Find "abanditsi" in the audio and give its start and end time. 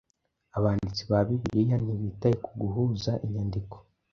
0.57-1.01